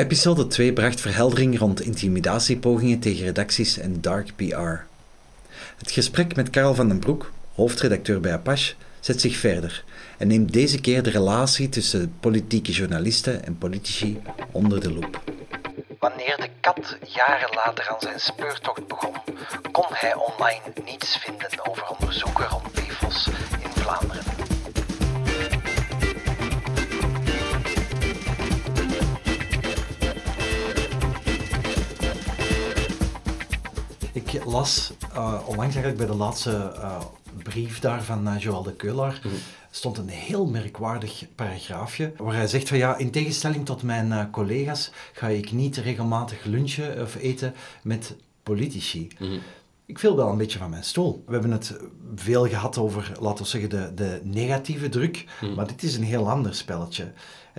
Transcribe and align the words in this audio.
Episode 0.00 0.46
2 0.46 0.72
bracht 0.72 1.00
verheldering 1.00 1.58
rond 1.58 1.80
intimidatiepogingen 1.80 3.00
tegen 3.00 3.24
redacties 3.24 3.78
en 3.78 4.00
dark 4.00 4.36
PR. 4.36 4.84
Het 5.76 5.90
gesprek 5.90 6.36
met 6.36 6.50
Karel 6.50 6.74
van 6.74 6.88
den 6.88 6.98
Broek, 6.98 7.32
hoofdredacteur 7.54 8.20
bij 8.20 8.32
Apache, 8.32 8.74
zet 9.00 9.20
zich 9.20 9.36
verder 9.36 9.84
en 10.18 10.26
neemt 10.26 10.52
deze 10.52 10.80
keer 10.80 11.02
de 11.02 11.10
relatie 11.10 11.68
tussen 11.68 12.14
politieke 12.20 12.72
journalisten 12.72 13.44
en 13.44 13.58
politici 13.58 14.22
onder 14.50 14.80
de 14.80 14.92
loep. 14.92 15.20
Wanneer 15.98 16.36
de 16.36 16.48
kat 16.60 16.96
jaren 17.06 17.54
later 17.54 17.88
aan 17.88 18.00
zijn 18.00 18.20
speurtocht 18.20 18.86
begon, 18.86 19.14
kon 19.72 19.86
hij 19.88 20.14
online 20.14 20.62
niets 20.84 21.16
vinden 21.16 21.68
over 21.68 21.86
onderzoeken 21.98 22.46
rond 22.46 22.78
in 22.78 23.70
Vlaanderen. 23.70 24.29
Las 34.50 34.92
uh, 35.14 35.40
onlangs 35.46 35.74
eigenlijk 35.74 35.96
bij 35.96 36.06
de 36.06 36.22
laatste 36.22 36.72
uh, 36.76 36.96
brief 37.42 37.80
daar 37.80 38.02
van 38.02 38.28
uh, 38.28 38.38
Joël 38.38 38.62
de 38.62 38.72
Keulaar, 38.72 39.20
mm. 39.24 39.30
stond 39.70 39.98
een 39.98 40.08
heel 40.08 40.46
merkwaardig 40.46 41.24
paragraafje, 41.34 42.12
waar 42.16 42.34
hij 42.34 42.46
zegt 42.46 42.68
van 42.68 42.78
ja, 42.78 42.96
in 42.96 43.10
tegenstelling 43.10 43.66
tot 43.66 43.82
mijn 43.82 44.30
collega's 44.30 44.90
ga 45.12 45.28
ik 45.28 45.52
niet 45.52 45.76
regelmatig 45.76 46.44
lunchen 46.44 47.02
of 47.02 47.14
eten 47.14 47.54
met 47.82 48.16
politici. 48.42 49.08
Mm. 49.18 49.38
Ik 49.86 49.98
viel 49.98 50.16
wel 50.16 50.28
een 50.28 50.38
beetje 50.38 50.58
van 50.58 50.70
mijn 50.70 50.84
stoel. 50.84 51.22
We 51.26 51.32
hebben 51.32 51.50
het 51.50 51.76
veel 52.14 52.48
gehad 52.48 52.78
over, 52.78 53.12
laten 53.20 53.44
we 53.44 53.50
zeggen, 53.50 53.70
de, 53.70 53.92
de 53.94 54.20
negatieve 54.24 54.88
druk, 54.88 55.24
mm. 55.40 55.54
maar 55.54 55.66
dit 55.66 55.82
is 55.82 55.96
een 55.96 56.04
heel 56.04 56.30
ander 56.30 56.54
spelletje. 56.54 57.12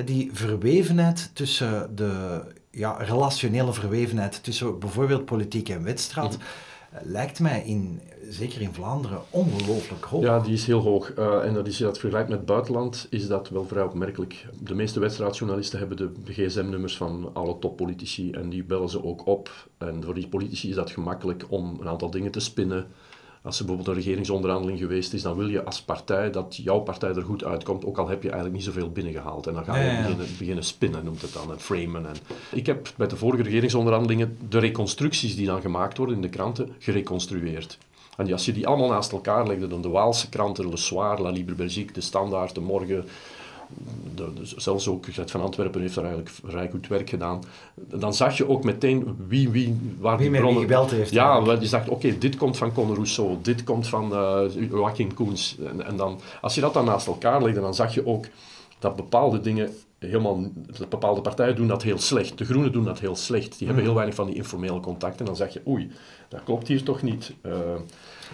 Die 0.05 0.29
verwevenheid 0.33 1.31
tussen 1.33 1.95
de 1.95 2.43
ja, 2.71 2.91
relationele 2.91 3.73
verwevenheid 3.73 4.43
tussen 4.43 4.79
bijvoorbeeld 4.79 5.25
politiek 5.25 5.69
en 5.69 5.83
wedstrijd, 5.83 6.37
mhm. 6.37 6.45
Lijkt 7.03 7.39
mij 7.39 7.63
in, 7.65 8.01
zeker 8.29 8.61
in 8.61 8.73
Vlaanderen, 8.73 9.21
ongelooflijk 9.29 10.03
hoog. 10.03 10.23
Ja, 10.23 10.39
die 10.39 10.53
is 10.53 10.65
heel 10.65 10.79
hoog. 10.79 11.17
Uh, 11.17 11.45
en 11.45 11.53
dat 11.53 11.67
is, 11.67 11.77
dat 11.77 11.97
vergelijkt 11.97 12.29
met 12.29 12.37
het 12.37 12.47
buitenland, 12.47 13.07
is 13.09 13.27
dat 13.27 13.49
wel 13.49 13.65
vrij 13.65 13.83
opmerkelijk. 13.83 14.45
De 14.59 14.75
meeste 14.75 14.99
wedstrijdjournalisten 14.99 15.79
hebben 15.79 15.97
de 15.97 16.33
gsm-nummers 16.33 16.97
van 16.97 17.29
alle 17.33 17.59
toppolitici 17.59 18.31
en 18.31 18.49
die 18.49 18.63
bellen 18.63 18.89
ze 18.89 19.03
ook 19.03 19.25
op. 19.25 19.69
En 19.77 20.03
voor 20.03 20.13
die 20.13 20.27
politici 20.27 20.69
is 20.69 20.75
dat 20.75 20.91
gemakkelijk 20.91 21.45
om 21.49 21.77
een 21.79 21.87
aantal 21.87 22.11
dingen 22.11 22.31
te 22.31 22.39
spinnen 22.39 22.87
als 23.43 23.59
er 23.59 23.65
bijvoorbeeld 23.65 23.97
een 23.97 24.03
regeringsonderhandeling 24.03 24.79
geweest 24.79 25.13
is, 25.13 25.21
dan 25.21 25.37
wil 25.37 25.47
je 25.47 25.63
als 25.63 25.81
partij 25.81 26.31
dat 26.31 26.55
jouw 26.55 26.79
partij 26.79 27.09
er 27.09 27.23
goed 27.23 27.43
uitkomt, 27.43 27.85
ook 27.85 27.97
al 27.97 28.07
heb 28.07 28.23
je 28.23 28.29
eigenlijk 28.29 28.57
niet 28.57 28.65
zoveel 28.65 28.91
binnengehaald. 28.91 29.47
En 29.47 29.53
dan 29.53 29.63
ga 29.63 29.77
je 29.77 29.97
Beginnen, 30.01 30.27
beginnen 30.37 30.63
spinnen, 30.63 31.03
noemt 31.05 31.21
het 31.21 31.33
dan, 31.33 31.49
het 31.49 31.61
framen. 31.61 32.05
En 32.05 32.15
ik 32.51 32.65
heb 32.65 32.93
bij 32.97 33.07
de 33.07 33.17
vorige 33.17 33.43
regeringsonderhandelingen 33.43 34.37
de 34.49 34.59
reconstructies 34.59 35.35
die 35.35 35.45
dan 35.45 35.61
gemaakt 35.61 35.97
worden 35.97 36.15
in 36.15 36.21
de 36.21 36.29
kranten 36.29 36.75
gereconstrueerd. 36.79 37.77
En 38.17 38.31
als 38.31 38.45
je 38.45 38.51
die 38.51 38.67
allemaal 38.67 38.89
naast 38.89 39.11
elkaar 39.11 39.47
legde, 39.47 39.67
dan 39.67 39.81
de 39.81 39.89
Waalse 39.89 40.29
kranten, 40.29 40.69
Le 40.69 40.77
Soir, 40.77 41.21
La 41.21 41.29
Libre 41.29 41.55
Belgique, 41.55 41.93
De 41.93 42.01
Standaard, 42.01 42.55
De 42.55 42.61
Morgen, 42.61 43.05
zelfs 44.41 44.87
ook 44.87 45.05
het 45.05 45.31
van 45.31 45.41
Antwerpen 45.41 45.81
heeft 45.81 45.95
er 45.95 46.03
eigenlijk 46.03 46.35
vrij 46.43 46.69
goed 46.69 46.87
werk 46.87 47.09
gedaan. 47.09 47.43
Dan 47.75 48.13
zag 48.13 48.37
je 48.37 48.49
ook 48.49 48.63
meteen 48.63 49.15
wie, 49.27 49.49
wie 49.49 49.95
waar 49.99 50.17
wie 50.17 50.29
die 50.29 50.39
bronnen... 50.39 50.61
gebeld 50.61 50.91
heeft. 50.91 51.11
Ja, 51.11 51.57
je 51.59 51.67
zag, 51.67 51.87
oké, 51.87 52.17
dit 52.17 52.37
komt 52.37 52.57
van 52.57 52.73
Conor 52.73 52.95
Rousseau, 52.95 53.37
dit 53.41 53.63
komt 53.63 53.87
van 53.87 54.11
uh, 54.11 54.69
Joachim 54.69 55.13
Koens. 55.13 55.57
En, 55.65 55.85
en, 55.85 55.95
dan, 55.95 56.19
als 56.41 56.55
je 56.55 56.61
dat 56.61 56.73
dan 56.73 56.85
naast 56.85 57.07
elkaar 57.07 57.43
legde, 57.43 57.61
dan 57.61 57.75
zag 57.75 57.93
je 57.93 58.05
ook 58.05 58.25
dat 58.79 58.95
bepaalde 58.95 59.41
dingen 59.41 59.69
helemaal... 59.99 60.43
Dat 60.77 60.89
bepaalde 60.89 61.21
partijen 61.21 61.55
doen 61.55 61.67
dat 61.67 61.83
heel 61.83 61.99
slecht. 61.99 62.37
De 62.37 62.45
Groenen 62.45 62.71
doen 62.71 62.83
dat 62.83 62.99
heel 62.99 63.15
slecht. 63.15 63.57
Die 63.57 63.67
hebben 63.67 63.75
mhm. 63.75 63.85
heel 63.85 63.95
weinig 63.95 64.15
van 64.15 64.25
die 64.25 64.35
informele 64.35 64.79
contacten. 64.79 65.19
En 65.19 65.25
dan 65.25 65.35
zeg 65.35 65.53
je, 65.53 65.61
oei, 65.67 65.91
dat 66.29 66.43
klopt 66.43 66.67
hier 66.67 66.83
toch 66.83 67.01
niet. 67.01 67.33
Uh, 67.45 67.53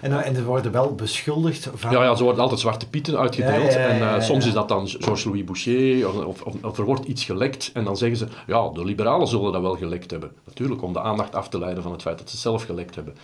en, 0.02 0.24
en 0.24 0.36
ze 0.36 0.44
worden 0.44 0.72
wel 0.72 0.96
beschuldigd 0.96 1.70
van... 1.74 1.92
Ja, 1.92 2.04
ja 2.04 2.16
ze 2.16 2.24
worden 2.24 2.42
altijd 2.42 2.60
zwarte 2.60 2.90
pieten 2.90 3.18
uitgedeeld. 3.18 3.76
en 3.76 3.98
uh, 3.98 4.22
soms 4.22 4.46
is 4.46 4.54
dat 4.54 4.68
dan 4.68 4.88
Georges-Louis 4.88 5.44
Boucher, 5.44 6.08
of, 6.08 6.42
of, 6.42 6.64
of, 6.64 6.78
er 6.78 6.84
wordt 6.84 7.06
iets 7.06 7.24
gelekt. 7.24 7.70
En 7.74 7.84
dan 7.84 7.98
zeggen 7.98 8.18
ze, 8.18 8.28
ja, 8.48 8.70
de 8.70 8.86
liberalen 8.86 9.28
zullen 9.28 9.52
dat 9.52 9.62
wel 9.62 9.76
gelekt 9.76 10.12
hebben. 10.12 10.32
Natuurlijk, 10.46 10.82
om 10.82 10.94
de 10.94 11.02
aandacht 11.02 11.36
af 11.36 11.50
te 11.50 11.60
leiden 11.60 11.84
van 11.84 11.92
het 11.92 12.02
feit 12.02 12.18
dat 12.18 12.30
ze 12.30 12.38
zelf 12.38 12.64
gelekt 12.64 12.96
hebben. 12.96 13.16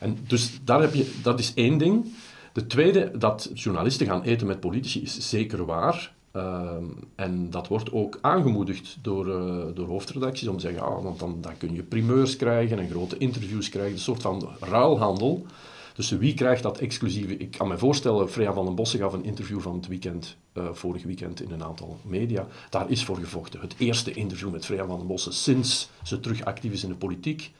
En 0.00 0.18
dus 0.26 0.58
daar 0.64 0.80
heb 0.80 0.94
je, 0.94 1.14
dat 1.22 1.38
is 1.38 1.54
één 1.54 1.78
ding. 1.78 2.14
De 2.52 2.66
tweede, 2.66 3.10
dat 3.18 3.50
journalisten 3.54 4.06
gaan 4.06 4.22
eten 4.22 4.46
met 4.46 4.60
politici, 4.60 5.02
is 5.02 5.28
zeker 5.28 5.64
waar. 5.64 6.12
Ehm, 6.32 6.84
en 7.14 7.50
dat 7.50 7.68
wordt 7.68 7.92
ook 7.92 8.18
aangemoedigd 8.20 8.98
door, 9.02 9.26
uh, 9.26 9.64
door 9.74 9.86
hoofdredacties 9.86 10.48
om 10.48 10.56
te 10.56 10.60
zeggen, 10.60 10.82
ah, 10.82 11.02
want 11.02 11.18
dan, 11.18 11.38
dan 11.40 11.56
kun 11.58 11.74
je 11.74 11.82
primeurs 11.82 12.36
krijgen 12.36 12.78
en 12.78 12.90
grote 12.90 13.18
interviews 13.18 13.68
krijgen, 13.68 13.92
een 13.92 13.98
soort 13.98 14.22
van 14.22 14.48
ruilhandel. 14.60 15.46
Dus 15.94 16.10
wie 16.10 16.34
krijgt 16.34 16.62
dat 16.62 16.78
exclusieve? 16.78 17.36
Ik 17.36 17.50
kan 17.50 17.68
me 17.68 17.78
voorstellen, 17.78 18.30
Freya 18.30 18.52
van 18.52 18.64
den 18.64 18.74
Bossen 18.74 18.98
gaf 18.98 19.12
een 19.12 19.24
interview 19.24 19.60
van 19.60 19.74
het 19.74 19.86
weekend, 19.86 20.36
uh, 20.54 20.68
vorig 20.72 21.02
weekend 21.02 21.42
in 21.42 21.50
een 21.50 21.64
aantal 21.64 21.98
media. 22.02 22.46
Daar 22.70 22.90
is 22.90 23.04
voor 23.04 23.16
gevochten. 23.16 23.60
Het 23.60 23.74
eerste 23.78 24.12
interview 24.12 24.50
met 24.50 24.64
Freya 24.64 24.86
van 24.86 24.98
den 24.98 25.06
Bossen 25.06 25.32
sinds 25.32 25.88
ze 26.02 26.20
terug 26.20 26.44
actief 26.44 26.72
is 26.72 26.82
in 26.82 26.88
de 26.88 26.94
politiek. 26.94 27.52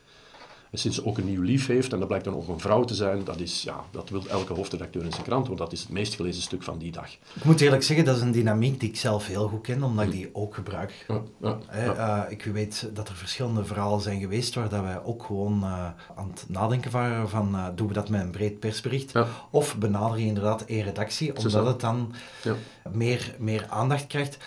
Sinds 0.75 0.97
ze 0.97 1.07
ook 1.07 1.19
een 1.19 1.25
nieuw 1.25 1.43
lief 1.43 1.67
heeft, 1.67 1.93
en 1.93 1.99
dat 1.99 2.09
blijkt 2.09 2.25
dan 2.25 2.35
ook 2.35 2.49
een 2.49 2.61
vrouw 2.61 2.85
te 2.85 2.95
zijn, 2.95 3.25
dat, 3.25 3.41
is, 3.41 3.63
ja, 3.63 3.85
dat 3.91 4.09
wil 4.09 4.27
elke 4.29 4.53
hoofdredacteur 4.53 5.05
in 5.05 5.13
zijn 5.13 5.25
krant, 5.25 5.47
want 5.47 5.59
dat 5.59 5.73
is 5.73 5.81
het 5.81 5.89
meest 5.91 6.15
gelezen 6.15 6.43
stuk 6.43 6.63
van 6.63 6.79
die 6.79 6.93
dag. 6.93 7.13
Ik 7.35 7.45
moet 7.45 7.61
eerlijk 7.61 7.83
zeggen, 7.83 8.05
dat 8.05 8.17
is 8.17 8.23
een 8.23 8.33
dynamiek 8.33 8.81
die 8.81 8.89
ik 8.89 8.97
zelf 8.97 9.27
heel 9.27 9.49
goed 9.49 9.61
ken, 9.61 9.83
omdat 9.83 10.05
ik 10.05 10.11
die 10.11 10.31
ook 10.33 10.55
gebruik. 10.55 11.07
Ja, 11.41 11.59
ja, 11.73 12.25
uh, 12.25 12.31
ik 12.31 12.45
weet 12.45 12.91
dat 12.95 13.09
er 13.09 13.15
verschillende 13.15 13.65
verhalen 13.65 14.01
zijn 14.01 14.21
geweest 14.21 14.55
waar 14.55 14.69
dat 14.69 14.83
wij 14.83 15.03
ook 15.03 15.23
gewoon 15.23 15.61
uh, 15.63 15.87
aan 16.15 16.31
het 16.31 16.45
nadenken 16.49 16.91
waren 16.91 17.29
van, 17.29 17.55
uh, 17.55 17.67
doen 17.75 17.89
we 17.89 17.95
dat 17.95 18.09
met 18.09 18.21
een 18.21 18.31
breed 18.31 18.61
persbericht? 18.61 19.13
Of 19.51 19.77
benaderen 19.77 20.21
je 20.21 20.27
inderdaad 20.27 20.65
een 20.67 20.83
redactie, 20.83 21.37
omdat 21.37 21.67
het 21.67 21.81
dan 21.81 22.13
meer, 22.93 23.35
meer 23.39 23.67
aandacht 23.69 24.07
krijgt. 24.07 24.39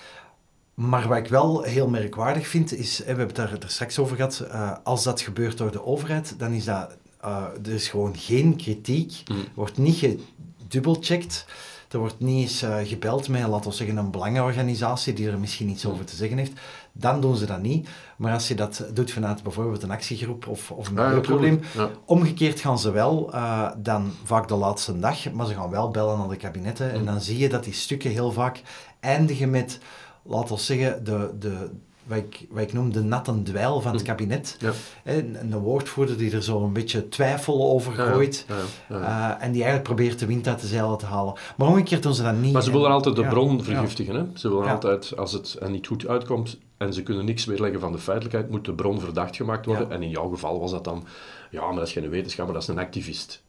Maar 0.75 1.07
wat 1.07 1.17
ik 1.17 1.27
wel 1.27 1.61
heel 1.61 1.87
merkwaardig 1.87 2.47
vind, 2.47 2.73
is, 2.73 2.97
we 2.97 3.05
hebben 3.05 3.25
het 3.27 3.35
daar, 3.35 3.51
er 3.51 3.69
straks 3.69 3.99
over 3.99 4.15
gehad, 4.15 4.45
uh, 4.47 4.71
als 4.83 5.03
dat 5.03 5.21
gebeurt 5.21 5.57
door 5.57 5.71
de 5.71 5.85
overheid, 5.85 6.35
dan 6.37 6.51
is 6.51 6.65
dat, 6.65 6.97
uh, 7.25 7.43
er 7.65 7.73
is 7.73 7.87
gewoon 7.87 8.17
geen 8.17 8.55
kritiek, 8.55 9.23
mm. 9.31 9.43
wordt 9.53 9.77
niet 9.77 9.95
gedubbelcheckt, 9.95 11.45
er 11.89 11.99
wordt 11.99 12.19
niet 12.19 12.41
eens 12.41 12.63
uh, 12.63 12.77
gebeld 12.83 13.29
met, 13.29 13.47
laten 13.47 13.69
we 13.69 13.75
zeggen, 13.75 13.97
een 13.97 14.11
belangenorganisatie 14.11 15.13
die 15.13 15.29
er 15.29 15.39
misschien 15.39 15.69
iets 15.69 15.85
over 15.85 16.05
te 16.05 16.15
zeggen 16.15 16.37
heeft. 16.37 16.51
Dan 16.91 17.21
doen 17.21 17.35
ze 17.35 17.45
dat 17.45 17.61
niet. 17.61 17.87
Maar 18.17 18.33
als 18.33 18.47
je 18.47 18.55
dat 18.55 18.85
doet 18.93 19.11
vanuit 19.11 19.43
bijvoorbeeld 19.43 19.83
een 19.83 19.91
actiegroep 19.91 20.47
of, 20.47 20.71
of 20.71 20.87
een 20.87 20.95
ja, 20.95 21.19
probleem, 21.19 21.61
ja. 21.73 21.89
omgekeerd 22.05 22.59
gaan 22.59 22.79
ze 22.79 22.91
wel, 22.91 23.31
dan 23.77 24.11
vaak 24.23 24.47
de 24.47 24.55
laatste 24.55 24.99
dag, 24.99 25.31
maar 25.31 25.45
ze 25.45 25.53
gaan 25.53 25.69
wel 25.69 25.89
bellen 25.89 26.17
naar 26.17 26.27
de 26.27 26.35
kabinetten. 26.35 26.87
Mm. 26.87 26.93
En 26.95 27.05
dan 27.05 27.21
zie 27.21 27.37
je 27.37 27.49
dat 27.49 27.63
die 27.63 27.73
stukken 27.73 28.11
heel 28.11 28.31
vaak 28.31 28.61
eindigen 28.99 29.49
met 29.49 29.79
laten 30.25 30.55
we 30.55 30.61
zeggen, 30.61 31.03
de, 31.03 31.29
de, 31.39 31.69
wat, 32.03 32.17
ik, 32.17 32.47
wat 32.49 32.61
ik 32.61 32.73
noem 32.73 32.91
de 32.91 33.03
natte 33.03 33.41
dweil 33.43 33.81
van 33.81 33.91
het 33.91 34.01
hm. 34.01 34.07
kabinet. 34.07 34.57
Ja. 34.59 34.71
En 35.03 35.37
een 35.39 35.59
woordvoerder 35.59 36.17
die 36.17 36.31
er 36.31 36.43
zo 36.43 36.63
een 36.63 36.73
beetje 36.73 37.09
twijfel 37.09 37.71
over 37.71 37.93
gooit. 37.93 38.45
Ja, 38.47 38.55
ja, 38.89 39.37
uh, 39.37 39.43
en 39.43 39.51
die 39.51 39.63
eigenlijk 39.63 39.93
probeert 39.93 40.19
de 40.19 40.25
wind 40.25 40.47
uit 40.47 40.61
de 40.61 40.67
zeilen 40.67 40.97
te 40.97 41.05
halen. 41.05 41.33
Maar 41.57 41.67
omgekeerd 41.67 42.03
doen 42.03 42.13
ze 42.13 42.23
dat 42.23 42.35
niet. 42.37 42.53
Maar 42.53 42.63
ze 42.63 42.71
willen 42.71 42.91
altijd 42.91 43.15
de 43.15 43.25
bron 43.25 43.63
vergiftigen. 43.63 44.15
Hè? 44.15 44.23
Ze 44.33 44.49
willen 44.49 44.69
altijd, 44.69 45.17
als 45.17 45.31
het 45.31 45.57
er 45.59 45.69
niet 45.69 45.87
goed 45.87 46.07
uitkomt 46.07 46.59
en 46.77 46.93
ze 46.93 47.03
kunnen 47.03 47.25
niks 47.25 47.45
weerleggen 47.45 47.79
van 47.79 47.91
de 47.91 47.97
feitelijkheid, 47.97 48.49
moet 48.49 48.65
de 48.65 48.73
bron 48.73 48.99
verdacht 48.99 49.35
gemaakt 49.35 49.65
worden. 49.65 49.91
En 49.91 50.03
in 50.03 50.09
jouw 50.09 50.29
geval 50.29 50.59
was 50.59 50.71
dat 50.71 50.83
dan, 50.83 51.03
ja, 51.51 51.65
maar 51.65 51.75
dat 51.75 51.87
is 51.87 51.93
geen 51.93 52.09
wetenschapper, 52.09 52.53
dat 52.53 52.63
is 52.63 52.69
een 52.69 52.79
activist. 52.79 53.43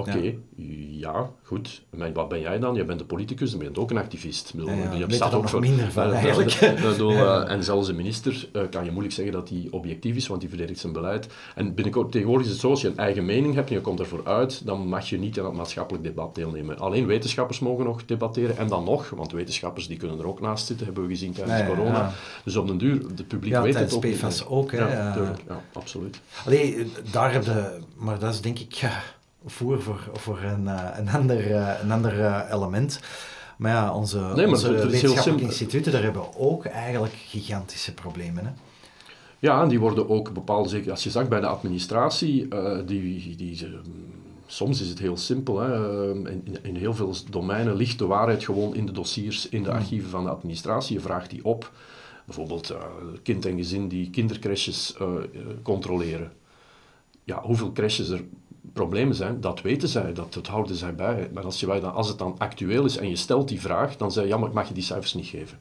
Oké, 0.00 0.34
ja. 0.90 1.30
goed. 1.42 1.82
Maar 1.96 2.12
wat 2.12 2.28
ben 2.28 2.40
jij 2.40 2.58
dan? 2.58 2.74
Je 2.74 2.84
bent 2.84 3.00
een 3.00 3.06
politicus, 3.06 3.50
dan 3.50 3.58
ben 3.58 3.72
je 3.72 3.80
ook 3.80 3.90
een 3.90 3.98
activist. 3.98 4.52
Bedoel, 4.54 4.70
ja, 4.70 4.92
je 4.92 5.14
staat 5.14 5.34
ook 5.34 5.48
voor, 5.48 5.60
minder 5.60 5.92
van, 5.92 6.12
eigenlijk. 6.12 6.52
en 7.48 7.64
zelfs 7.64 7.88
een 7.88 7.96
minister 7.96 8.48
uh, 8.52 8.62
kan 8.70 8.84
je 8.84 8.90
moeilijk 8.90 9.14
zeggen 9.14 9.34
dat 9.34 9.48
hij 9.48 9.68
objectief 9.70 10.16
is, 10.16 10.26
want 10.26 10.40
die 10.40 10.48
verdedigt 10.48 10.80
zijn 10.80 10.92
beleid. 10.92 11.26
En 11.54 11.74
binnenkort, 11.74 12.12
tegenwoordig 12.12 12.46
is 12.46 12.52
het 12.52 12.60
zo, 12.60 12.70
als 12.70 12.80
je 12.80 12.88
een 12.88 12.96
eigen 12.96 13.24
mening 13.24 13.54
hebt 13.54 13.68
en 13.68 13.74
je 13.74 13.80
komt 13.80 14.00
ervoor 14.00 14.26
uit, 14.26 14.66
dan 14.66 14.88
mag 14.88 15.08
je 15.08 15.18
niet 15.18 15.38
aan 15.38 15.44
het 15.44 15.54
maatschappelijk 15.54 16.04
debat 16.04 16.34
deelnemen. 16.34 16.78
Alleen 16.78 17.06
wetenschappers 17.06 17.58
mogen 17.58 17.84
nog 17.84 18.04
debatteren, 18.04 18.56
en 18.56 18.68
dan 18.68 18.84
nog, 18.84 19.10
want 19.10 19.32
wetenschappers 19.32 19.88
die 19.88 19.96
kunnen 19.96 20.18
er 20.18 20.26
ook 20.26 20.40
naast 20.40 20.66
zitten, 20.66 20.86
hebben 20.86 21.04
we 21.04 21.10
gezien 21.10 21.32
tijdens 21.32 21.66
corona. 21.66 22.12
Dus 22.44 22.56
op 22.56 22.66
den 22.66 22.78
duur, 22.78 23.02
het 23.16 23.28
publiek 23.28 23.56
weet 23.60 23.78
het 23.78 23.94
ook 23.94 24.04
niet. 24.04 24.44
ook, 24.48 24.72
hè. 24.72 24.78
Ja, 24.78 25.34
ja, 25.48 25.62
absoluut. 25.72 26.20
Allee, 26.44 26.92
daar 27.10 27.32
heb 27.32 27.44
je, 27.44 27.78
maar 27.96 28.18
dat 28.18 28.34
is 28.34 28.40
denk 28.40 28.58
ik 28.58 28.82
voer 29.46 29.82
voor, 29.82 30.08
voor 30.12 30.42
een, 30.42 30.64
uh, 30.64 30.88
een 30.96 31.08
ander, 31.08 31.50
uh, 31.50 31.72
een 31.82 31.90
ander 31.90 32.18
uh, 32.18 32.40
element. 32.50 33.00
Maar 33.56 33.72
ja, 33.72 33.94
onze, 33.94 34.18
nee, 34.18 34.34
maar 34.34 34.48
onze 34.48 34.72
wetenschappelijke 34.72 35.44
instituten, 35.44 35.92
daar 35.92 36.02
hebben 36.02 36.36
ook 36.36 36.64
eigenlijk 36.64 37.14
gigantische 37.14 37.94
problemen. 37.94 38.44
Hè? 38.44 38.52
Ja, 39.38 39.62
en 39.62 39.68
die 39.68 39.80
worden 39.80 40.08
ook 40.08 40.32
bepaald, 40.32 40.70
zeker 40.70 40.90
als 40.90 41.02
je 41.02 41.10
zag 41.10 41.28
bij 41.28 41.40
de 41.40 41.46
administratie, 41.46 42.48
die, 42.84 43.36
die, 43.36 43.68
soms 44.46 44.80
is 44.80 44.88
het 44.88 44.98
heel 44.98 45.16
simpel. 45.16 45.60
Hè. 45.60 46.10
In, 46.28 46.56
in, 46.62 46.76
heel 46.76 46.94
veel 46.94 47.14
domeinen 47.30 47.76
ligt 47.76 47.98
de 47.98 48.06
waarheid 48.06 48.44
gewoon 48.44 48.74
in 48.74 48.86
de 48.86 48.92
dossiers, 48.92 49.48
in 49.48 49.62
de 49.62 49.70
archieven 49.70 50.10
van 50.10 50.24
de 50.24 50.30
administratie. 50.30 50.96
Je 50.96 51.02
vraagt 51.02 51.30
die 51.30 51.44
op 51.44 51.72
bijvoorbeeld 52.24 52.74
kind 53.22 53.46
en 53.46 53.56
gezin 53.56 53.88
die 53.88 54.10
kindercrashes 54.10 54.96
controleren. 55.62 56.32
Ja, 57.24 57.42
hoeveel 57.42 57.72
crashes 57.72 58.08
er 58.08 58.24
problemen 58.72 59.14
zijn, 59.14 59.40
dat 59.40 59.60
weten 59.60 59.88
zij, 59.88 60.12
dat, 60.12 60.32
dat 60.32 60.46
houden 60.46 60.76
zij 60.76 60.94
bij. 60.94 61.30
Maar 61.34 61.44
als, 61.44 61.60
je, 61.60 61.66
dan, 61.66 61.94
als 61.94 62.08
het 62.08 62.18
dan 62.18 62.34
actueel 62.38 62.84
is 62.84 62.96
en 62.96 63.08
je 63.08 63.16
stelt 63.16 63.48
die 63.48 63.60
vraag, 63.60 63.96
dan 63.96 64.12
zeg 64.12 64.24
je, 64.24 64.28
ja, 64.28 64.36
maar 64.36 64.52
mag 64.52 64.68
je 64.68 64.74
die 64.74 64.82
cijfers 64.82 65.14
niet 65.14 65.26
geven. 65.26 65.58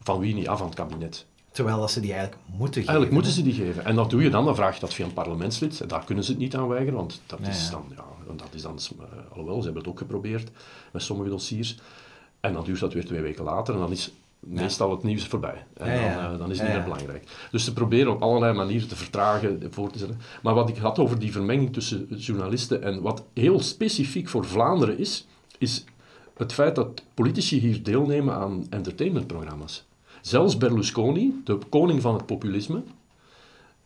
Van 0.00 0.18
wie 0.18 0.34
niet? 0.34 0.48
Af 0.48 0.58
van 0.58 0.66
het 0.66 0.76
kabinet. 0.76 1.26
Terwijl 1.50 1.80
dat 1.80 1.90
ze 1.90 2.00
die 2.00 2.12
eigenlijk 2.12 2.42
moeten 2.46 2.80
geven. 2.80 2.94
Eigenlijk 2.94 3.12
moeten 3.12 3.32
ze 3.32 3.42
die 3.42 3.52
geven. 3.52 3.84
En 3.84 3.94
dat 3.94 4.10
doe 4.10 4.22
je 4.22 4.30
dan, 4.30 4.44
dan 4.44 4.54
vraag 4.54 4.74
je 4.74 4.80
dat 4.80 4.94
via 4.94 5.04
een 5.04 5.12
parlementslid. 5.12 5.88
Daar 5.88 6.04
kunnen 6.04 6.24
ze 6.24 6.30
het 6.30 6.40
niet 6.40 6.56
aan 6.56 6.68
weigeren, 6.68 6.94
want 6.94 7.20
dat 7.26 7.40
is 7.40 7.70
dan, 7.70 7.84
ja, 7.96 8.04
dat 8.36 8.48
is 8.54 8.62
dan, 8.62 8.78
uh, 8.98 9.04
alhoewel, 9.30 9.58
ze 9.58 9.64
hebben 9.64 9.82
het 9.82 9.90
ook 9.90 9.98
geprobeerd 9.98 10.50
met 10.92 11.02
sommige 11.02 11.30
dossiers. 11.30 11.78
En 12.40 12.52
dan 12.52 12.64
duurt 12.64 12.80
dat 12.80 12.92
weer 12.92 13.04
twee 13.04 13.20
weken 13.20 13.44
later 13.44 13.74
en 13.74 13.80
dan 13.80 13.90
is 13.90 14.12
meestal 14.46 14.90
het 14.90 15.02
nieuws 15.02 15.26
voorbij. 15.26 15.64
En 15.76 16.14
dan, 16.14 16.32
uh, 16.32 16.38
dan, 16.38 16.50
is 16.50 16.58
het 16.58 16.66
niet 16.66 16.76
meer 16.76 16.84
belangrijk. 16.84 17.24
Dus 17.50 17.64
ze 17.64 17.72
proberen 17.72 18.12
op 18.12 18.22
allerlei 18.22 18.52
manieren 18.52 18.88
te 18.88 18.96
vertragen, 18.96 19.68
voor 19.70 19.90
te 19.90 19.98
zetten. 19.98 20.18
Maar 20.42 20.54
wat 20.54 20.68
ik 20.68 20.76
had 20.76 20.98
over 20.98 21.18
die 21.18 21.32
vermenging 21.32 21.72
tussen 21.72 22.06
journalisten 22.16 22.82
en 22.82 23.02
wat 23.02 23.24
heel 23.32 23.60
specifiek 23.60 24.28
voor 24.28 24.44
Vlaanderen 24.44 24.98
is, 24.98 25.26
is 25.58 25.84
het 26.36 26.52
feit 26.52 26.74
dat 26.74 27.02
politici 27.14 27.58
hier 27.58 27.82
deelnemen 27.82 28.34
aan 28.34 28.66
entertainmentprogramma's. 28.70 29.84
Zelfs 30.20 30.56
Berlusconi, 30.56 31.40
de 31.44 31.58
koning 31.68 32.00
van 32.00 32.14
het 32.14 32.26
populisme, 32.26 32.82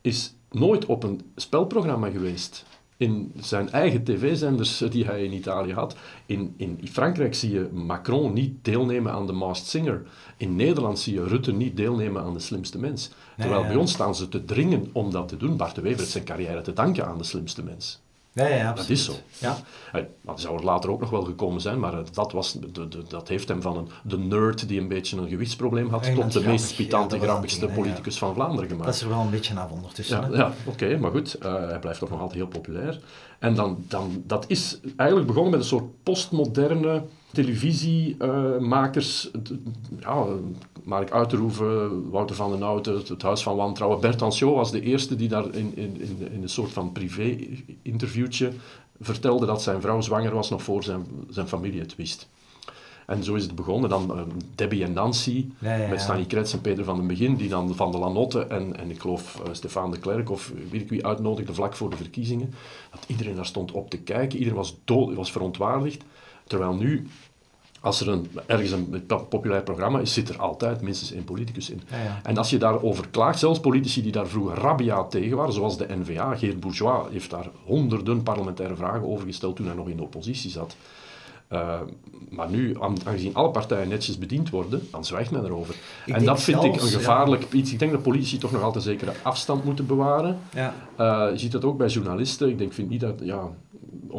is 0.01 0.35
nooit 0.51 0.87
op 0.87 1.03
een 1.03 1.21
spelprogramma 1.37 2.11
geweest. 2.11 2.65
In 2.99 3.33
zijn 3.37 3.71
eigen 3.71 4.05
tv-zenders 4.05 4.79
die 4.79 5.05
hij 5.05 5.25
in 5.25 5.33
Italië 5.33 5.73
had. 5.73 5.97
In, 6.27 6.55
in 6.57 6.81
Frankrijk 6.91 7.35
zie 7.35 7.53
je 7.53 7.69
Macron 7.73 8.33
niet 8.33 8.65
deelnemen 8.65 9.13
aan 9.13 9.27
The 9.27 9.33
Masked 9.33 9.69
Singer. 9.69 10.03
In 10.37 10.57
Nederland 10.57 10.99
zie 10.99 11.15
je 11.15 11.27
Rutte 11.27 11.53
niet 11.53 11.77
deelnemen 11.77 12.23
aan 12.23 12.33
De 12.33 12.39
Slimste 12.39 12.79
Mens. 12.79 13.11
Terwijl 13.37 13.63
bij 13.63 13.77
ons 13.77 13.93
staan 13.93 14.15
ze 14.15 14.29
te 14.29 14.45
dringen 14.45 14.91
om 14.93 15.11
dat 15.11 15.29
te 15.29 15.37
doen. 15.37 15.57
Bart 15.57 15.75
de 15.75 15.81
Wever 15.81 15.99
heeft 15.99 16.11
zijn 16.11 16.25
carrière 16.25 16.61
te 16.61 16.73
danken 16.73 17.07
aan 17.07 17.19
De 17.19 17.25
Slimste 17.25 17.65
Mens. 17.65 18.01
Ja, 18.39 18.47
ja, 18.47 18.73
dat 18.73 18.89
is 18.89 19.05
zo. 19.05 19.13
Ja. 19.39 19.59
Dat 20.25 20.41
zou 20.41 20.59
er 20.59 20.65
later 20.65 20.91
ook 20.91 21.01
nog 21.01 21.11
wel 21.11 21.23
gekomen 21.23 21.61
zijn, 21.61 21.79
maar 21.79 21.95
dat, 22.13 22.33
was, 22.33 22.53
de, 22.53 22.89
de, 22.89 23.03
dat 23.09 23.29
heeft 23.29 23.49
hem 23.49 23.63
van 23.63 23.77
een, 23.77 23.89
de 24.03 24.19
nerd 24.19 24.69
die 24.69 24.81
een 24.81 24.89
beetje 24.89 25.17
een 25.17 25.29
gewichtsprobleem 25.29 25.89
had, 25.89 26.15
tot 26.15 26.33
de 26.33 26.41
meest 26.41 26.69
spitante, 26.69 27.17
ja, 27.17 27.23
grappigste 27.23 27.67
politicus 27.67 28.19
van 28.19 28.35
Vlaanderen 28.35 28.69
gemaakt. 28.69 28.87
Dat 28.87 28.95
is 28.95 29.03
er 29.03 29.09
wel 29.09 29.21
een 29.21 29.31
beetje 29.31 29.55
af 29.55 29.71
ondertussen. 29.71 30.31
Ja, 30.31 30.37
ja 30.37 30.53
oké, 30.65 30.97
maar 30.99 31.11
goed, 31.11 31.37
uh, 31.43 31.55
hij 31.55 31.79
blijft 31.79 31.99
toch 31.99 32.11
nog 32.11 32.21
altijd 32.21 32.39
heel 32.39 32.49
populair. 32.49 33.01
En 33.39 33.55
dan, 33.55 33.85
dan, 33.89 34.23
dat 34.27 34.45
is 34.49 34.81
eigenlijk 34.97 35.29
begonnen 35.29 35.51
met 35.51 35.61
een 35.61 35.67
soort 35.67 36.03
postmoderne 36.03 37.03
televisiemakers, 37.33 39.31
uh, 39.33 39.41
ja, 40.01 40.25
Mark 40.89 41.11
Uiterhoeven, 41.11 42.11
Wouter 42.11 42.37
van 42.37 42.51
den 42.51 42.63
Houten, 42.63 43.03
het 43.09 43.23
Huis 43.23 43.43
van 43.43 43.57
Wantrouwen. 43.57 44.01
Bert 44.01 44.23
Anciot 44.23 44.55
was 44.55 44.71
de 44.71 44.81
eerste 44.81 45.17
die 45.17 45.29
daar 45.29 45.55
in, 45.55 45.73
in, 45.77 46.01
in, 46.01 46.29
in 46.33 46.43
een 46.43 46.49
soort 46.49 46.71
van 46.73 46.93
privé-interviewtje 46.93 48.53
vertelde 49.01 49.47
dat 49.47 49.63
zijn 49.63 49.81
vrouw 49.81 50.01
zwanger 50.01 50.35
was 50.35 50.51
nog 50.51 50.63
voor 50.63 50.83
zijn, 50.83 51.07
zijn 51.31 51.49
familie 51.49 51.81
het 51.81 51.97
wist. 51.97 52.29
En 53.07 53.25
zo 53.25 53.35
is 53.35 53.43
het 53.43 53.55
begonnen. 53.55 53.91
Dan 53.91 54.11
uh, 54.15 54.23
Debbie 54.55 54.85
en 54.85 54.93
Nancy, 54.93 55.47
met 55.59 56.01
Stanley 56.01 56.27
Kretz 56.27 56.53
en 56.53 56.61
Peter 56.61 56.85
van 56.85 56.97
den 56.97 57.07
Begin, 57.07 57.37
die 57.37 57.49
dan 57.49 57.75
Van 57.75 57.91
de 57.91 57.99
Lanotte 57.99 58.47
en, 58.47 58.77
en 58.77 58.91
ik 58.91 59.01
geloof 59.01 59.41
uh, 59.47 59.53
Stefan 59.53 59.91
de 59.91 59.99
Klerk 59.99 60.31
of 60.31 60.53
weet 60.71 60.81
ik 60.81 60.89
wie 60.89 61.07
uitnodigde 61.07 61.55
vlak 61.55 61.77
voor 61.77 61.91
de 61.91 61.97
verkiezingen. 61.97 62.55
Dat 62.91 63.05
iedereen 63.07 63.35
daar 63.35 63.47
stond 63.47 63.73
op 63.73 63.91
te 63.91 63.99
kijken. 63.99 64.39
Iedereen 64.39 64.59
was, 64.59 64.77
dood, 64.85 65.15
was 65.15 65.33
verontwaardigd. 65.33 66.05
Terwijl 66.47 66.75
nu 66.75 67.07
als 67.81 68.01
er 68.01 68.09
een, 68.09 68.31
ergens 68.47 68.71
een 68.71 69.07
populair 69.29 69.63
programma 69.63 69.99
is, 69.99 70.13
zit 70.13 70.29
er 70.29 70.39
altijd 70.39 70.81
minstens 70.81 71.13
één 71.13 71.25
politicus 71.25 71.71
in. 71.71 71.83
En 72.23 72.37
als 72.37 72.51
je 72.51 72.59
daarover 72.59 73.09
klaagt, 73.09 73.39
zelfs 73.39 73.61
politici 73.61 74.03
die 74.03 74.13
daar 74.13 74.27
vroeger 74.27 74.57
rabiaat 74.57 75.11
tegen 75.11 75.37
waren, 75.37 75.53
zoals 75.53 75.79
de 75.79 75.87
N-VA, 75.89 76.37
Geert 76.37 76.61
Bourgeois 76.61 77.11
heeft 77.11 77.31
daar 77.31 77.49
honderden 77.65 78.23
parlementaire 78.23 78.77
vragen 78.77 79.09
over 79.09 79.27
gesteld 79.27 79.57
toen 79.57 79.67
hij 79.67 79.75
nog 79.75 79.89
in 79.89 79.97
de 79.97 80.03
oppositie 80.03 80.51
zat. 80.51 80.77
Uh, 81.53 81.81
maar 82.29 82.51
nu, 82.51 82.77
aangezien 82.81 83.35
alle 83.35 83.51
partijen 83.51 83.89
netjes 83.89 84.19
bediend 84.19 84.51
worden, 84.51 84.89
dan 84.91 85.05
zwijgt 85.05 85.31
men 85.31 85.45
erover. 85.45 85.75
en 86.07 86.25
dat 86.25 86.43
vind 86.43 86.63
ik 86.63 86.75
een 86.75 86.89
gevaarlijk 86.89 87.53
iets. 87.53 87.73
Ik 87.73 87.79
denk 87.79 87.93
dat 87.93 88.03
politici 88.03 88.39
toch 88.39 88.53
nog 88.53 88.63
altijd 88.63 88.85
zekere 88.85 89.13
afstand 89.23 89.65
moeten 89.65 89.87
bewaren. 89.87 90.39
Ja. 90.55 90.75
Uh, 91.01 91.33
je 91.33 91.39
ziet 91.39 91.53
dat 91.53 91.65
ook 91.65 91.79
bij 91.79 91.89
journalisten. 91.89 92.49
Ik 92.49 92.59
denk, 92.59 92.73
vind 92.73 92.89
niet 92.89 93.01
dat... 93.01 93.21
Ja, 93.23 93.49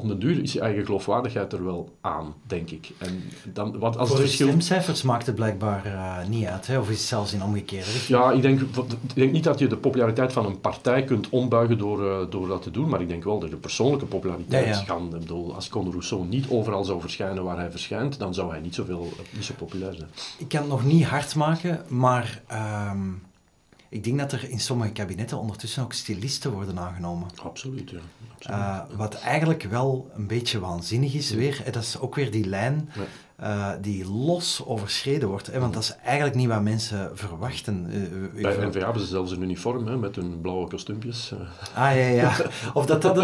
op 0.02 0.08
den 0.08 0.20
duur 0.20 0.42
is 0.44 0.54
je 0.54 0.60
eigen 0.60 0.86
geloofwaardigheid 0.86 1.54
er 1.54 1.64
wel 1.64 1.90
aan, 2.02 2.34
denk 2.48 2.70
ik. 2.70 2.90
En 2.98 3.24
dan, 3.54 3.80
wat 3.80 3.98
als 3.98 4.08
Voor 4.08 4.18
de 4.18 4.24
verschil... 4.24 4.48
stemcijfers 4.48 5.02
maakt 5.02 5.26
het 5.26 5.36
blijkbaar 5.36 5.86
uh, 5.86 6.28
niet 6.28 6.46
uit, 6.46 6.68
hè? 6.68 6.80
of 6.80 6.90
is 6.90 6.98
het 6.98 7.08
zelfs 7.08 7.34
in 7.34 7.44
omgekeerde 7.44 7.92
richting? 7.92 8.20
Ja, 8.20 8.32
ik 8.32 8.42
denk, 8.42 8.62
ik 8.62 9.16
denk 9.16 9.32
niet 9.32 9.44
dat 9.44 9.60
je 9.60 9.68
de 9.68 9.78
populariteit 9.78 10.34
van 10.34 10.46
een 10.46 10.60
partij 10.60 11.04
kunt 11.04 11.30
ombuigen 11.30 11.78
door, 11.78 12.04
uh, 12.04 12.18
door 12.30 12.48
dat 12.48 12.62
te 12.62 12.72
doen, 12.72 12.90
maar 12.90 13.02
ik 13.02 13.08
denk 13.08 13.24
wel 13.24 13.40
dat 13.40 13.50
de 13.50 13.56
persoonlijke 13.56 14.06
populariteit 14.06 14.66
ja, 14.66 14.72
ja. 14.72 14.78
gaan... 14.78 15.06
Ik 15.06 15.20
bedoel, 15.20 15.56
als 15.56 15.70
Conor 15.70 15.92
Rousseau 15.92 16.26
niet 16.26 16.50
overal 16.50 16.84
zou 16.84 17.02
verschijnen 17.02 17.44
waar 17.44 17.58
hij 17.58 17.72
verschijnt, 17.72 18.20
dan 18.20 18.34
zou 18.34 18.52
hij 18.52 18.60
niet, 18.60 18.76
zoveel, 18.76 19.10
niet 19.32 19.46
zo 19.46 19.54
populair 19.58 19.94
zijn. 19.94 20.10
Ik 20.38 20.48
kan 20.48 20.60
het 20.60 20.70
nog 20.70 20.86
niet 20.86 21.04
hard 21.04 21.36
maken, 21.36 21.84
maar... 21.88 22.42
Um 22.92 23.28
ik 23.90 24.04
denk 24.04 24.20
dat 24.20 24.32
er 24.32 24.50
in 24.50 24.60
sommige 24.60 24.92
kabinetten 24.92 25.38
ondertussen 25.38 25.84
ook 25.84 25.94
stilisten 25.94 26.52
worden 26.52 26.80
aangenomen. 26.80 27.28
Absoluut, 27.36 27.90
ja. 27.90 28.00
Absoluut. 28.34 28.60
Uh, 28.60 28.80
wat 28.98 29.14
eigenlijk 29.14 29.64
wel 29.64 30.12
een 30.14 30.28
beetje 30.28 30.60
waanzinnig 30.60 31.14
is 31.14 31.32
weer. 31.32 31.64
Dat 31.72 31.84
is 31.84 32.00
ook 32.00 32.16
weer 32.16 32.32
die 32.32 32.46
lijn 32.46 32.90
uh, 33.44 33.72
die 33.82 34.12
los 34.12 34.62
overschreden 34.66 35.30
wordt. 35.30 35.48
Hè, 35.48 35.60
want 35.60 35.74
dat 35.74 35.84
is 35.84 35.96
eigenlijk 36.04 36.36
niet 36.36 36.48
wat 36.48 36.62
mensen 36.62 37.12
verwachten. 37.14 37.88
Uh, 38.34 38.42
Bij 38.42 38.68
NVA 38.68 38.80
hebben 38.80 39.02
ze 39.02 39.08
zelfs 39.08 39.32
een 39.32 39.42
uniform 39.42 39.88
hè, 39.88 39.98
met 39.98 40.16
hun 40.16 40.42
blauwe 40.42 40.68
kostuumpjes. 40.68 41.34
Ah 41.74 41.96
ja, 41.96 42.08
ja. 42.08 42.32
Of 42.74 42.86
dat 42.86 43.02
dat 43.02 43.18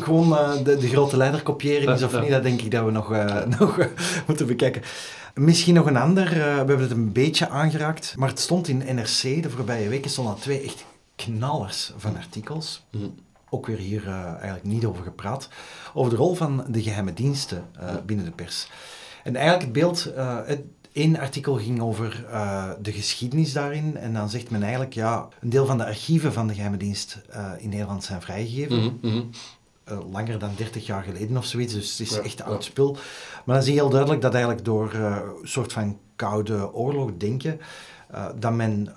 gewoon 0.00 0.28
de, 0.64 0.76
de, 0.76 0.88
grote 0.88 1.16
leiderkopiëring 1.16 1.90
is 1.90 2.02
of 2.02 2.20
niet, 2.20 2.30
dat 2.30 2.42
denk 2.42 2.60
ik 2.60 2.70
dat 2.70 2.84
we 2.84 2.90
nog, 2.90 3.08
nog 3.58 3.88
moeten 4.26 4.46
bekijken. 4.46 4.82
Misschien 5.34 5.74
nog 5.74 5.86
een 5.86 5.96
ander, 5.96 6.28
we 6.28 6.38
hebben 6.38 6.80
het 6.80 6.90
een 6.90 7.12
beetje 7.12 7.48
aangeraakt, 7.48 8.14
maar 8.16 8.28
het 8.28 8.40
stond 8.40 8.68
in 8.68 8.78
NRC, 8.94 9.42
de 9.42 9.50
voorbije 9.50 9.88
weken 9.88 10.10
stonden 10.10 10.36
twee 10.36 10.60
echt 10.60 10.84
knallers 11.16 11.92
van 11.96 12.16
artikels. 12.16 12.84
Mhm. 12.90 13.04
Ook 13.50 13.66
weer 13.66 13.78
hier 13.78 14.02
uh, 14.02 14.26
eigenlijk 14.26 14.64
niet 14.64 14.84
over 14.84 15.02
gepraat. 15.02 15.48
Over 15.94 16.10
de 16.10 16.16
rol 16.16 16.34
van 16.34 16.64
de 16.68 16.82
geheime 16.82 17.12
diensten 17.12 17.68
uh, 17.80 17.90
binnen 18.06 18.24
de 18.24 18.30
pers. 18.30 18.68
En 19.26 19.36
eigenlijk 19.36 19.64
het 19.64 19.72
beeld, 19.72 20.12
één 20.92 21.18
artikel 21.18 21.54
ging 21.54 21.80
over 21.80 22.24
de 22.82 22.92
geschiedenis 22.92 23.52
daarin. 23.52 23.96
En 23.96 24.12
dan 24.12 24.28
zegt 24.28 24.50
men 24.50 24.62
eigenlijk, 24.62 24.94
ja, 24.94 25.28
een 25.40 25.50
deel 25.50 25.66
van 25.66 25.78
de 25.78 25.84
archieven 25.84 26.32
van 26.32 26.46
de 26.46 26.54
geheime 26.54 26.76
dienst 26.76 27.20
in 27.58 27.68
Nederland 27.68 28.04
zijn 28.04 28.22
vrijgegeven. 28.22 28.98
Mm 29.02 29.30
uh, 29.92 29.98
langer 30.10 30.38
dan 30.38 30.50
30 30.56 30.86
jaar 30.86 31.02
geleden 31.02 31.36
of 31.36 31.44
zoiets. 31.44 31.72
Dus 31.72 31.98
het 31.98 32.08
is 32.08 32.18
echt 32.18 32.42
oud 32.42 32.64
spul. 32.64 32.96
Maar 33.44 33.54
dan 33.54 33.64
zie 33.64 33.74
je 33.74 33.80
heel 33.80 33.90
duidelijk 33.90 34.20
dat 34.22 34.34
eigenlijk 34.34 34.64
door 34.64 34.94
een 34.94 35.48
soort 35.48 35.72
van 35.72 35.98
koude 36.16 36.72
oorlog 36.72 37.10
denken, 37.16 37.60
dat 38.38 38.52
men 38.52 38.94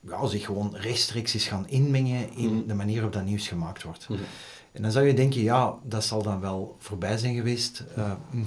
ja, 0.00 0.26
zich 0.26 0.44
gewoon 0.44 0.76
rechtstreeks 0.76 1.34
is 1.34 1.46
gaan 1.46 1.68
inmengen 1.68 2.32
in 2.36 2.54
mm. 2.54 2.66
de 2.66 2.74
manier 2.74 2.94
waarop 2.94 3.12
dat 3.12 3.24
nieuws 3.24 3.48
gemaakt 3.48 3.82
wordt. 3.82 4.08
Mm. 4.08 4.16
En 4.72 4.82
dan 4.82 4.90
zou 4.90 5.06
je 5.06 5.14
denken, 5.14 5.42
ja, 5.42 5.74
dat 5.82 6.04
zal 6.04 6.22
dan 6.22 6.40
wel 6.40 6.76
voorbij 6.78 7.18
zijn 7.18 7.34
geweest. 7.34 7.84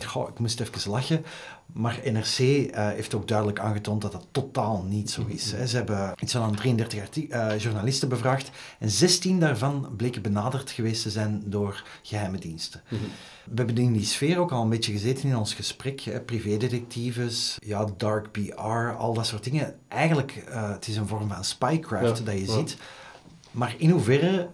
goh, 0.06 0.30
ik 0.30 0.40
moest 0.40 0.60
even 0.60 0.92
lachen. 0.92 1.26
Maar 1.74 2.00
NRC 2.04 2.40
uh, 2.40 2.70
eh, 2.70 2.96
heeft 2.96 3.14
ook 3.14 3.28
duidelijk 3.28 3.60
aangetoond 3.60 4.02
dat 4.02 4.12
dat 4.12 4.28
totaal 4.32 4.84
niet 4.84 5.12
zo 5.12 5.26
is. 5.28 5.52
Hè. 5.52 5.68
Ze 5.68 5.76
hebben 5.76 6.14
iets 6.20 6.34
van 6.34 6.56
33 6.56 7.30
uh, 7.30 7.60
journalisten 7.60 8.10
bevraagd 8.10 8.52
en 8.80 8.90
16 8.90 9.40
daarvan 9.40 9.94
bleken 9.98 10.22
benaderd 10.22 10.72
geweest 10.72 11.02
te 11.02 11.10
zijn 11.10 11.44
door 11.46 11.84
geheime 12.02 12.38
diensten. 12.40 12.82
Mm 12.90 12.98
-hmm. 12.98 13.08
We 13.44 13.56
hebben 13.56 13.78
in 13.78 13.94
die 13.94 14.06
sfeer 14.06 14.40
ook 14.40 14.52
al 14.52 14.62
een 14.62 14.70
beetje 14.70 14.92
gezeten 14.92 15.30
in 15.30 15.38
ons 15.38 15.54
gesprek. 15.54 16.26
Privédetectives, 16.26 17.58
ja, 17.64 17.88
dark 17.98 18.32
PR, 18.32 18.96
al 18.98 19.14
dat 19.14 19.26
soort 19.26 19.44
dingen. 19.44 19.76
Eigenlijk, 19.88 20.44
uh, 20.50 20.72
het 20.72 20.88
is 20.88 20.96
een 20.96 21.08
vorm 21.08 21.28
van 21.30 21.44
spycraft 21.44 22.18
ja, 22.18 22.24
dat 22.24 22.34
je 22.34 22.46
ja. 22.46 22.54
ziet. 22.54 22.78
Maar 23.52 23.76
in 23.78 23.90
hoeverre 23.90 24.50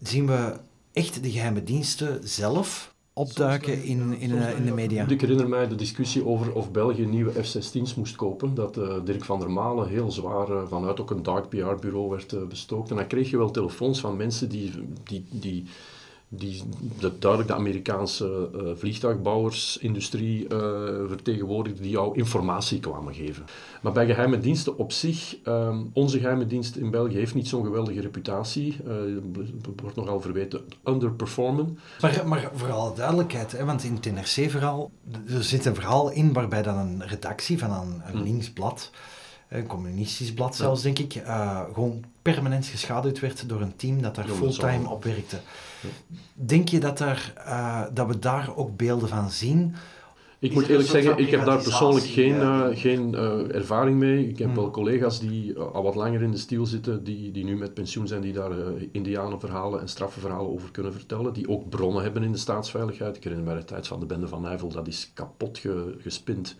zien 0.00 0.26
we 0.26 0.58
echt 0.98 1.22
de 1.22 1.30
geheime 1.30 1.64
diensten 1.64 2.28
zelf 2.28 2.94
opduiken 3.12 3.84
in, 3.84 4.18
in, 4.18 4.38
eh, 4.38 4.56
in 4.56 4.64
de 4.64 4.72
media. 4.72 5.08
Ik 5.08 5.20
herinner 5.20 5.48
mij 5.48 5.68
de 5.68 5.74
discussie 5.74 6.26
over 6.26 6.52
of 6.52 6.70
België 6.70 7.06
nieuwe 7.06 7.44
F-16's 7.44 7.94
moest 7.94 8.16
kopen. 8.16 8.54
Dat 8.54 8.76
uh, 8.76 8.94
Dirk 9.04 9.24
van 9.24 9.40
der 9.40 9.50
Malen 9.50 9.88
heel 9.88 10.10
zwaar 10.10 10.50
uh, 10.50 10.62
vanuit 10.68 11.00
ook 11.00 11.10
een 11.10 11.22
dark 11.22 11.48
PR-bureau 11.48 12.08
werd 12.08 12.32
uh, 12.32 12.46
bestookt. 12.46 12.90
En 12.90 12.96
dan 12.96 13.06
kreeg 13.06 13.30
je 13.30 13.36
wel 13.36 13.50
telefoons 13.50 14.00
van 14.00 14.16
mensen 14.16 14.48
die, 14.48 14.72
die, 15.04 15.24
die 15.30 15.64
die 16.28 16.62
de, 16.98 17.18
duidelijk 17.18 17.50
de 17.50 17.56
Amerikaanse 17.56 18.50
uh, 18.54 18.70
vliegtuigbouwersindustrie 18.74 20.42
uh, 20.42 20.48
vertegenwoordigde, 21.06 21.82
die 21.82 21.90
jou 21.90 22.16
informatie 22.16 22.80
kwamen 22.80 23.14
geven. 23.14 23.44
Maar 23.82 23.92
bij 23.92 24.06
geheime 24.06 24.38
diensten 24.38 24.78
op 24.78 24.92
zich, 24.92 25.36
um, 25.44 25.90
onze 25.92 26.18
geheime 26.18 26.46
dienst 26.46 26.76
in 26.76 26.90
België 26.90 27.14
heeft 27.14 27.34
niet 27.34 27.48
zo'n 27.48 27.64
geweldige 27.64 28.00
reputatie. 28.00 28.76
Uh, 28.86 28.92
wordt 29.76 29.96
nogal 29.96 30.20
verweten 30.20 30.60
underperformen. 30.84 31.78
Maar, 32.00 32.22
maar 32.26 32.50
voor 32.54 32.72
alle 32.72 32.94
duidelijkheid, 32.94 33.52
hè, 33.52 33.64
want 33.64 33.84
in 33.84 33.94
het 33.94 34.12
NRC-verhaal, 34.12 34.90
er 35.28 35.44
zit 35.44 35.64
een 35.64 35.74
verhaal 35.74 36.10
in 36.10 36.32
waarbij 36.32 36.62
dan 36.62 36.76
een 36.76 37.06
redactie 37.06 37.58
van 37.58 37.70
een, 37.70 38.02
een 38.06 38.16
hmm. 38.16 38.26
Een 39.48 39.66
communistisch 39.66 40.32
blad 40.32 40.56
zelfs, 40.56 40.82
denk 40.82 40.98
ik, 40.98 41.14
uh, 41.14 41.60
gewoon 41.72 42.04
permanent 42.22 42.66
geschaduwd 42.66 43.20
werd 43.20 43.48
door 43.48 43.60
een 43.60 43.76
team 43.76 44.02
dat 44.02 44.14
daar 44.14 44.28
fulltime 44.28 44.88
op 44.88 45.04
werkte. 45.04 45.40
Denk 46.34 46.68
je 46.68 46.80
dat, 46.80 47.00
er, 47.00 47.32
uh, 47.46 47.82
dat 47.92 48.06
we 48.06 48.18
daar 48.18 48.56
ook 48.56 48.76
beelden 48.76 49.08
van 49.08 49.30
zien? 49.30 49.74
Ik 50.40 50.54
moet 50.54 50.68
eerlijk 50.68 50.88
zeggen, 50.88 51.18
ik 51.18 51.30
heb 51.30 51.44
daar 51.44 51.62
persoonlijk 51.62 52.06
geen, 52.06 52.34
uh, 52.34 52.66
geen 52.72 53.12
uh, 53.12 53.54
ervaring 53.54 53.98
mee. 53.98 54.28
Ik 54.28 54.38
heb 54.38 54.46
hmm. 54.46 54.56
wel 54.56 54.70
collega's 54.70 55.20
die 55.20 55.54
uh, 55.54 55.72
al 55.72 55.82
wat 55.82 55.94
langer 55.94 56.22
in 56.22 56.30
de 56.30 56.36
stiel 56.36 56.66
zitten, 56.66 57.04
die, 57.04 57.30
die 57.30 57.44
nu 57.44 57.56
met 57.56 57.74
pensioen 57.74 58.06
zijn, 58.06 58.20
die 58.20 58.32
daar 58.32 58.52
indianenverhalen 58.92 59.80
en 59.80 59.88
straffenverhalen 59.88 60.50
over 60.50 60.70
kunnen 60.70 60.92
vertellen, 60.92 61.32
die 61.32 61.48
ook 61.48 61.68
bronnen 61.68 62.02
hebben 62.02 62.22
in 62.22 62.32
de 62.32 62.38
staatsveiligheid. 62.38 63.16
Ik 63.16 63.24
herinner 63.24 63.52
me 63.52 63.58
de 63.58 63.64
tijd 63.64 63.86
van 63.86 64.00
de 64.00 64.06
bende 64.06 64.28
van 64.28 64.42
Nijvel, 64.42 64.68
dat 64.68 64.86
is 64.86 65.10
kapot 65.14 65.58
ge, 65.58 65.94
gespind 65.98 66.56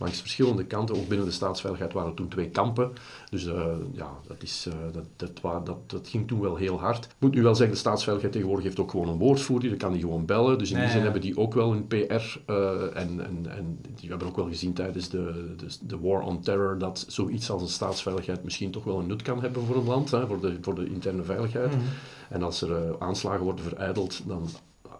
langs 0.00 0.20
verschillende 0.20 0.64
kanten. 0.64 0.96
Ook 0.96 1.08
binnen 1.08 1.26
de 1.26 1.32
staatsveiligheid 1.32 1.92
waren 1.92 2.10
er 2.10 2.16
toen 2.16 2.28
twee 2.28 2.48
kampen. 2.48 2.92
Dus 3.30 3.46
uh, 3.46 3.64
ja, 3.92 4.10
dat, 4.26 4.42
is, 4.42 4.66
uh, 4.68 4.74
dat, 4.92 5.04
dat, 5.16 5.66
dat, 5.66 5.90
dat, 5.90 6.08
ging 6.08 6.28
toen 6.28 6.40
wel 6.40 6.56
heel 6.56 6.80
hard. 6.80 7.04
Ik 7.04 7.10
moet 7.18 7.34
nu 7.34 7.42
wel 7.42 7.54
zeggen, 7.54 7.74
de 7.74 7.80
staatsveiligheid 7.80 8.32
tegenwoordig 8.32 8.66
heeft 8.66 8.80
ook 8.80 8.90
gewoon 8.90 9.08
een 9.08 9.18
woordvoerder. 9.18 9.68
Dan 9.68 9.78
kan 9.78 9.92
die 9.92 10.00
gewoon 10.00 10.24
bellen. 10.24 10.58
Dus 10.58 10.70
in 10.70 10.80
die 10.80 10.88
zin 10.88 11.02
hebben 11.02 11.20
die 11.20 11.38
ook 11.38 11.54
wel 11.54 11.72
een 11.72 11.86
PR. 11.86 12.38
Uh, 12.46 12.96
en, 12.96 13.19
en, 13.24 13.46
en 13.56 13.78
die 13.94 14.08
hebben 14.08 14.28
ook 14.28 14.36
wel 14.36 14.48
gezien 14.48 14.72
tijdens 14.72 15.08
de, 15.08 15.54
de, 15.56 15.66
de, 15.86 15.98
War 15.98 16.22
on 16.22 16.40
Terror 16.40 16.78
dat 16.78 17.04
zoiets 17.08 17.50
als 17.50 17.62
een 17.62 17.68
staatsveiligheid 17.68 18.44
misschien 18.44 18.70
toch 18.70 18.84
wel 18.84 18.98
een 18.98 19.06
nut 19.06 19.22
kan 19.22 19.40
hebben 19.40 19.64
voor 19.64 19.76
een 19.76 19.86
land, 19.86 20.10
hè, 20.10 20.26
voor, 20.26 20.40
de, 20.40 20.58
voor 20.60 20.74
de 20.74 20.86
interne 20.86 21.22
veiligheid. 21.22 21.74
Mm. 21.74 21.82
En 22.28 22.42
als 22.42 22.62
er 22.62 22.98
aanslagen 22.98 23.44
worden 23.44 23.64
verijdeld, 23.64 24.22
dan 24.26 24.48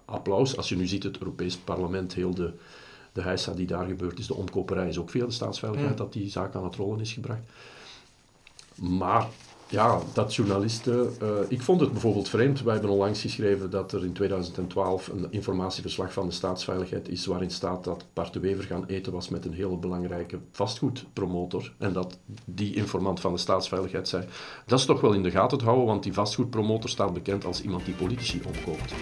applaus. 0.04 0.56
Als 0.56 0.68
je 0.68 0.76
nu 0.76 0.86
ziet 0.86 1.02
het 1.02 1.18
Europees 1.18 1.56
Parlement 1.56 2.14
heel 2.14 2.34
de 2.34 2.52
de 3.12 3.22
heisa 3.22 3.52
die 3.52 3.66
daar 3.66 3.86
gebeurd 3.86 4.18
is, 4.18 4.26
de 4.26 4.34
omkoperij, 4.34 4.88
is 4.88 4.98
ook 4.98 5.10
via 5.10 5.24
de 5.24 5.30
staatsveiligheid 5.30 5.96
dat 5.96 6.12
die 6.12 6.30
zaak 6.30 6.54
aan 6.54 6.64
het 6.64 6.74
rollen 6.74 7.00
is 7.00 7.12
gebracht. 7.12 7.40
Maar 8.74 9.26
ja, 9.70 9.98
dat 10.12 10.34
journalisten. 10.34 11.12
Uh, 11.22 11.28
ik 11.48 11.62
vond 11.62 11.80
het 11.80 11.92
bijvoorbeeld 11.92 12.28
vreemd. 12.28 12.62
Wij 12.62 12.72
hebben 12.72 12.90
onlangs 12.90 13.20
geschreven 13.20 13.70
dat 13.70 13.92
er 13.92 14.04
in 14.04 14.12
2012 14.12 15.08
een 15.08 15.26
informatieverslag 15.30 16.12
van 16.12 16.26
de 16.26 16.32
staatsveiligheid 16.32 17.08
is. 17.08 17.26
waarin 17.26 17.50
staat 17.50 17.84
dat 17.84 18.04
Bart 18.12 18.32
de 18.32 18.40
Wever 18.40 18.64
gaan 18.64 18.86
eten 18.86 19.12
was 19.12 19.28
met 19.28 19.44
een 19.44 19.52
hele 19.52 19.76
belangrijke 19.76 20.38
vastgoedpromotor. 20.52 21.72
En 21.78 21.92
dat 21.92 22.18
die 22.44 22.74
informant 22.74 23.20
van 23.20 23.32
de 23.32 23.38
staatsveiligheid 23.38 24.08
zei. 24.08 24.24
Dat 24.66 24.78
is 24.78 24.84
toch 24.84 25.00
wel 25.00 25.12
in 25.12 25.22
de 25.22 25.30
gaten 25.30 25.58
te 25.58 25.64
houden, 25.64 25.86
want 25.86 26.02
die 26.02 26.12
vastgoedpromotor 26.12 26.90
staat 26.90 27.12
bekend 27.12 27.44
als 27.44 27.62
iemand 27.62 27.84
die 27.84 27.94
politici 27.94 28.40
opkoopt. 28.46 28.94